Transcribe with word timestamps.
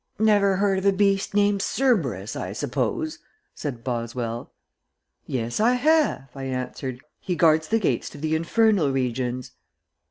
"Never 0.17 0.55
heard 0.55 0.79
of 0.79 0.85
a 0.87 0.91
beast 0.91 1.35
named 1.35 1.61
Cerberus, 1.61 2.35
I 2.35 2.53
suppose?" 2.53 3.19
said 3.53 3.83
Boswell. 3.83 4.51
"Yes, 5.27 5.59
I 5.59 5.73
have," 5.73 6.27
I 6.33 6.45
answered. 6.45 7.01
"He 7.19 7.35
guards 7.35 7.67
the 7.67 7.77
gates 7.77 8.09
to 8.09 8.17
the 8.17 8.35
infernal 8.35 8.91
regions." 8.91 9.51